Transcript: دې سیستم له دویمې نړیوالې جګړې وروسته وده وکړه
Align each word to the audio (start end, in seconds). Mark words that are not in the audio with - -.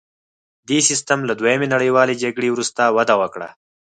دې 0.67 0.79
سیستم 0.89 1.19
له 1.25 1.33
دویمې 1.39 1.67
نړیوالې 1.73 2.19
جګړې 2.23 2.49
وروسته 2.51 2.81
وده 2.97 3.15
وکړه 3.21 3.49